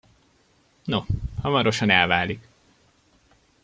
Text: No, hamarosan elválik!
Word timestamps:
No, 0.85 1.05
hamarosan 1.43 1.89
elválik! 1.89 2.47